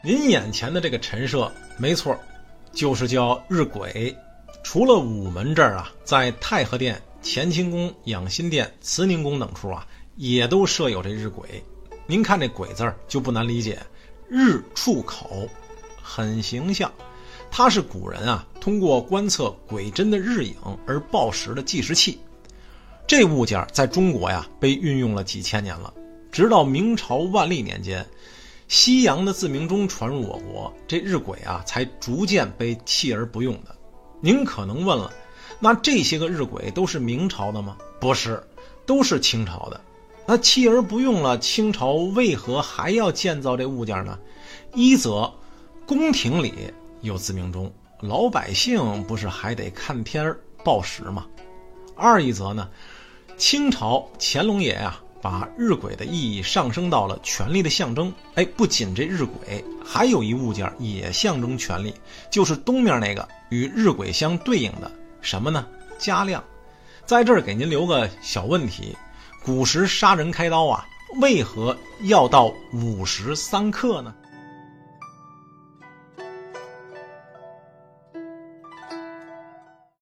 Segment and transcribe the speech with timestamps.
[0.00, 2.16] 您眼前的这个陈设，没错，
[2.72, 4.14] 就是叫日晷。
[4.62, 9.84] 除了午门这儿啊，在太和殿、乾清宫、养心殿、慈宁宫等处啊，
[10.14, 11.46] 也都设有这日晷。
[12.06, 13.76] 您看这“晷”字儿就不难理解，
[14.28, 15.48] 日出口，
[16.00, 16.92] 很形象。
[17.50, 20.54] 它是古人啊通过观测鬼针的日影
[20.86, 22.20] 而报时的计时器。
[23.04, 25.92] 这物件在中国呀被运用了几千年了，
[26.30, 28.06] 直到明朝万历年间，
[28.68, 33.74] 西洋的自鸣钟传入我国，这日晷啊才逐渐被弃而不用的。
[34.20, 35.10] 您可能问了，
[35.58, 37.78] 那这些个日晷都是明朝的吗？
[37.98, 38.46] 不是，
[38.84, 39.80] 都是清朝的。
[40.26, 44.18] 那弃而不用了，清朝为何还要建造这物件呢？
[44.74, 45.32] 一则，
[45.86, 46.52] 宫廷里
[47.00, 51.26] 有自鸣钟，老百姓不是还得看天报时吗？
[51.96, 52.68] 二一则呢，
[53.38, 58.12] 清朝乾隆爷呀，把日晷的意义上升到了权力的象征。
[58.34, 61.94] 哎，不仅这日晷，还有一物件也象征权力，
[62.30, 65.66] 就是东面那个与日晷相对应的什么呢？
[65.98, 66.42] 嘉量。
[67.04, 68.96] 在这儿给您留个小问题。
[69.42, 70.86] 古时杀人开刀啊，
[71.20, 74.14] 为何要到午时三刻呢？